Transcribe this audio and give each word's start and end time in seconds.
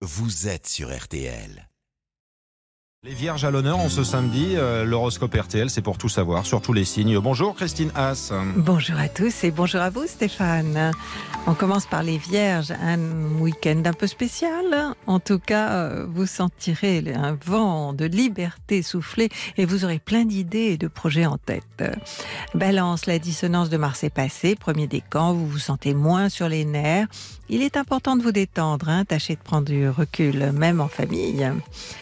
vous 0.00 0.46
êtes 0.46 0.68
sur 0.68 0.96
RTL. 0.96 1.67
Les 3.04 3.14
Vierges 3.14 3.44
à 3.44 3.52
l'honneur 3.52 3.78
en 3.78 3.88
ce 3.88 4.02
samedi, 4.02 4.54
euh, 4.56 4.84
l'horoscope 4.84 5.32
RTL, 5.32 5.70
c'est 5.70 5.82
pour 5.82 5.98
tout 5.98 6.08
savoir 6.08 6.44
sur 6.44 6.60
tous 6.60 6.72
les 6.72 6.84
signes. 6.84 7.16
Bonjour 7.20 7.54
Christine 7.54 7.92
Haas. 7.94 8.32
Bonjour 8.56 8.98
à 8.98 9.08
tous 9.08 9.44
et 9.44 9.52
bonjour 9.52 9.80
à 9.80 9.88
vous 9.88 10.08
Stéphane. 10.08 10.90
On 11.46 11.54
commence 11.54 11.86
par 11.86 12.02
les 12.02 12.18
Vierges, 12.18 12.72
un 12.72 12.98
week-end 13.38 13.80
un 13.84 13.92
peu 13.92 14.08
spécial. 14.08 14.96
En 15.06 15.20
tout 15.20 15.38
cas, 15.38 15.70
euh, 15.70 16.06
vous 16.08 16.26
sentirez 16.26 17.04
un 17.14 17.38
vent 17.40 17.92
de 17.92 18.04
liberté 18.04 18.82
souffler 18.82 19.28
et 19.56 19.64
vous 19.64 19.84
aurez 19.84 20.00
plein 20.00 20.24
d'idées 20.24 20.72
et 20.72 20.76
de 20.76 20.88
projets 20.88 21.24
en 21.24 21.38
tête. 21.38 21.84
Balance, 22.56 23.06
la 23.06 23.20
dissonance 23.20 23.70
de 23.70 23.76
Mars 23.76 24.02
est 24.02 24.10
passée, 24.10 24.56
premier 24.56 24.88
décan, 24.88 25.34
vous 25.34 25.46
vous 25.46 25.58
sentez 25.58 25.94
moins 25.94 26.28
sur 26.28 26.48
les 26.48 26.64
nerfs. 26.64 27.06
Il 27.48 27.62
est 27.62 27.76
important 27.76 28.16
de 28.16 28.22
vous 28.22 28.32
détendre, 28.32 28.88
hein, 28.88 29.04
tâchez 29.04 29.36
de 29.36 29.40
prendre 29.40 29.68
du 29.68 29.88
recul, 29.88 30.50
même 30.52 30.80
en 30.80 30.88
famille. 30.88 31.48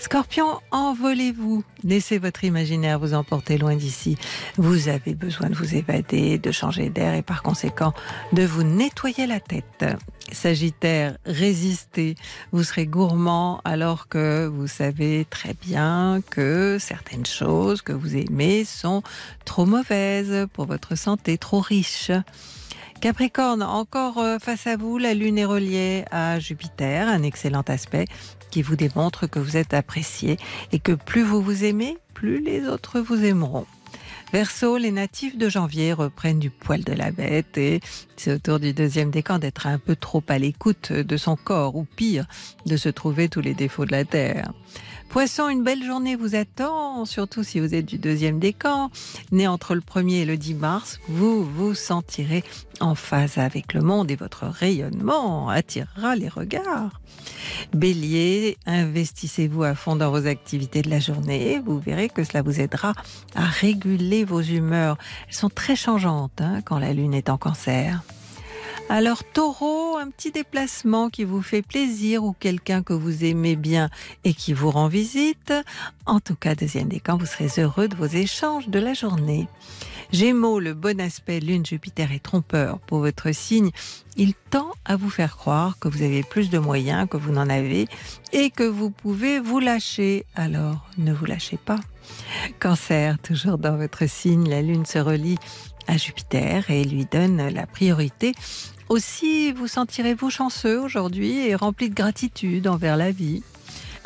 Scorpion, 0.01 0.59
envolez-vous, 0.87 1.65
laissez 1.83 2.19
votre 2.19 2.45
imaginaire 2.45 2.99
vous 2.99 3.15
emporter 3.15 3.59
loin 3.59 3.75
d'ici. 3.75 4.17
Vous 4.57 4.89
avez 4.89 5.15
besoin 5.15 5.51
de 5.51 5.55
vous 5.55 5.75
évader, 5.75 6.39
de 6.39 6.53
changer 6.53 6.91
d'air 6.91 7.15
et 7.15 7.23
par 7.23 7.43
conséquent 7.43 7.93
de 8.33 8.45
vous 8.45 8.63
nettoyer 8.63 9.27
la 9.27 9.41
tête. 9.41 9.85
Sagittaire, 10.33 11.19
résistez. 11.25 12.15
Vous 12.53 12.63
serez 12.63 12.87
gourmand 12.87 13.61
alors 13.65 14.09
que 14.09 14.47
vous 14.47 14.67
savez 14.67 15.27
très 15.29 15.55
bien 15.55 16.21
que 16.31 16.79
certaines 16.81 17.27
choses 17.27 17.83
que 17.83 17.93
vous 17.93 18.17
aimez 18.17 18.65
sont 18.65 19.03
trop 19.45 19.67
mauvaises 19.67 20.47
pour 20.53 20.67
votre 20.67 20.97
santé, 20.97 21.39
trop 21.39 21.61
riches. 21.61 22.13
Capricorne, 23.01 23.63
encore 23.63 24.19
euh, 24.19 24.39
face 24.39 24.67
à 24.67 24.77
vous, 24.77 24.99
la 24.99 25.15
Lune 25.15 25.39
est 25.39 25.45
reliée 25.45 26.05
à 26.11 26.39
Jupiter, 26.39 27.09
un 27.09 27.23
excellent 27.23 27.65
aspect 27.69 28.07
qui 28.51 28.63
vous 28.63 28.77
démontre 28.77 29.27
que 29.27 29.39
vous 29.39 29.57
êtes 29.57 29.75
apprécié 29.75 30.39
et 30.73 30.79
que 30.79 30.93
plus 30.93 31.23
vous 31.23 31.43
vous 31.43 31.65
aimez, 31.65 31.99
plus 32.15 32.43
les 32.43 32.67
autres 32.67 33.01
vous 33.01 33.25
aimeront. 33.25 33.67
Verseau, 34.33 34.77
les 34.77 34.91
natifs 34.91 35.39
de 35.39 35.49
janvier 35.49 35.93
reprennent 35.93 36.41
du 36.41 36.51
poil 36.51 36.83
de 36.83 36.93
la 36.93 37.11
bête 37.11 37.57
et 37.57 37.81
c'est 38.17 38.35
au 38.35 38.39
tour 38.39 38.59
du 38.59 38.73
deuxième 38.73 39.11
décan 39.11 39.39
d'être 39.39 39.67
un 39.67 39.79
peu 39.79 39.95
trop 39.95 40.23
à 40.29 40.39
l'écoute 40.39 40.93
de 40.93 41.17
son 41.17 41.37
corps 41.37 41.77
ou 41.77 41.85
pire, 41.85 42.27
de 42.67 42.77
se 42.77 42.89
trouver 42.89 43.29
tous 43.29 43.41
les 43.41 43.55
défauts 43.55 43.87
de 43.87 43.93
la 43.93 44.05
terre. 44.05 44.53
Poisson, 45.09 45.49
une 45.49 45.63
belle 45.63 45.85
journée 45.85 46.17
vous 46.17 46.35
attend, 46.35 47.05
surtout 47.05 47.45
si 47.45 47.61
vous 47.61 47.75
êtes 47.75 47.87
du 47.87 47.99
deuxième 47.99 48.39
décan. 48.39 48.91
Né 49.31 49.47
entre 49.47 49.75
le 49.75 49.81
1er 49.81 50.23
et 50.23 50.25
le 50.25 50.37
10 50.37 50.55
mars, 50.55 51.01
vous 51.09 51.45
vous 51.45 51.75
sentirez 51.75 52.45
en 52.81 52.95
phase 52.95 53.39
avec 53.39 53.73
le 53.73 53.81
monde 53.81 54.11
et 54.11 54.17
votre 54.17 54.45
rayonnement 54.45 55.49
attirera 55.49 56.17
les 56.17 56.29
regards. 56.29 57.01
Bélier, 57.73 58.59
investissez-vous 58.67 59.63
à 59.63 59.75
fond 59.75 59.97
dans 59.97 60.11
vos 60.11 60.27
activités 60.27 60.83
de 60.83 60.91
la 60.91 61.01
journée. 61.01 61.63
Vous 61.65 61.79
verrez 61.79 62.09
que 62.09 62.25
cela 62.25 62.43
vous 62.43 62.61
aidera 62.61 62.93
à 63.35 63.45
réguler 63.45 64.16
vos 64.25 64.43
humeurs. 64.43 64.99
Elles 65.29 65.35
sont 65.35 65.51
très 65.51 65.77
changeantes 65.77 66.41
hein, 66.41 66.61
quand 66.65 66.79
la 66.79 66.93
lune 66.93 67.15
est 67.15 67.29
en 67.29 67.39
cancer. 67.39 68.03
Alors 68.89 69.25
taureau, 69.25 69.97
un 69.97 70.11
petit 70.11 70.31
déplacement 70.31 71.11
qui 71.11 71.25
vous 71.25 71.43
fait 71.43 71.63
plaisir 71.63 72.23
ou 72.23 72.35
quelqu'un 72.39 72.85
que 72.85 72.93
vous 72.93 73.25
aimez 73.25 73.57
bien 73.57 73.91
et 74.23 74.33
qui 74.33 74.53
vous 74.53 74.71
rend 74.71 74.87
visite. 74.87 75.53
En 76.07 76.21
tout 76.21 76.37
cas, 76.37 76.55
deuxième 76.55 76.89
décan, 76.89 77.17
vous 77.17 77.27
serez 77.27 77.49
heureux 77.61 77.89
de 77.89 77.97
vos 77.97 78.07
échanges 78.07 78.69
de 78.69 78.79
la 78.79 78.95
journée. 78.95 79.49
Gémeaux, 80.13 80.61
le 80.61 80.75
bon 80.75 81.01
aspect 81.01 81.41
Lune, 81.41 81.67
Jupiter 81.67 82.13
est 82.13 82.23
trompeur 82.23 82.79
pour 82.81 83.01
votre 83.01 83.33
signe. 83.33 83.71
Il 84.17 84.35
tend 84.51 84.71
à 84.85 84.97
vous 84.97 85.11
faire 85.11 85.37
croire 85.37 85.79
que 85.79 85.89
vous 85.89 86.03
avez 86.03 86.23
plus 86.23 86.51
de 86.51 86.59
moyens 86.59 87.09
que 87.09 87.17
vous 87.17 87.33
n'en 87.33 87.49
avez 87.49 87.87
et 88.33 88.51
que 88.51 88.63
vous 88.63 88.91
pouvez 88.91 89.41
vous 89.41 89.59
lâcher. 89.59 90.25
Alors, 90.35 90.89
ne 90.99 91.13
vous 91.13 91.27
lâchez 91.27 91.59
pas. 91.59 91.81
Cancer, 92.61 93.19
toujours 93.19 93.59
dans 93.59 93.77
votre 93.77 94.09
signe, 94.09 94.49
la 94.49 94.63
Lune 94.63 94.87
se 94.87 94.99
relie 94.99 95.39
à 95.87 95.97
Jupiter 95.97 96.71
et 96.71 96.85
lui 96.85 97.07
donne 97.11 97.49
la 97.49 97.67
priorité. 97.67 98.35
Aussi, 98.89 99.53
vous 99.53 99.67
sentirez-vous 99.67 100.31
chanceux 100.31 100.81
aujourd'hui 100.81 101.49
et 101.49 101.55
rempli 101.57 101.91
de 101.91 101.95
gratitude 101.95 102.69
envers 102.69 102.97
la 102.97 103.11
vie. 103.11 103.43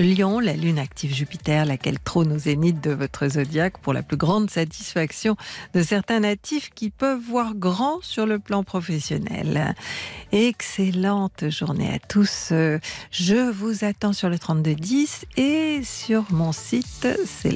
Lion, 0.00 0.40
la 0.40 0.54
lune 0.54 0.78
active 0.78 1.14
Jupiter, 1.14 1.66
laquelle 1.66 1.98
trône 1.98 2.32
au 2.32 2.38
zénith 2.38 2.80
de 2.80 2.90
votre 2.90 3.28
zodiaque 3.28 3.78
pour 3.78 3.92
la 3.92 4.02
plus 4.02 4.16
grande 4.16 4.50
satisfaction 4.50 5.36
de 5.74 5.82
certains 5.82 6.20
natifs 6.20 6.70
qui 6.74 6.90
peuvent 6.90 7.20
voir 7.20 7.54
grand 7.54 8.02
sur 8.02 8.26
le 8.26 8.38
plan 8.38 8.64
professionnel. 8.64 9.74
Excellente 10.32 11.50
journée 11.50 11.92
à 11.92 11.98
tous. 11.98 12.52
Je 13.10 13.50
vous 13.50 13.84
attends 13.84 14.14
sur 14.14 14.30
le 14.30 14.38
3210 14.38 15.26
et 15.36 15.82
sur 15.84 16.24
mon 16.30 16.52
site 16.52 17.06
c'est. 17.26 17.50